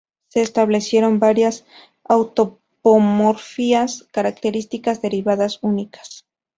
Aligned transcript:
Se 0.29 0.41
establecieron 0.41 1.19
varias 1.19 1.63
autapomorfias, 2.05 4.07
características 4.11 5.03
derivadas 5.03 5.59
únicas. 5.61 6.25